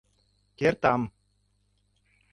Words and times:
Кертам. 0.57 1.01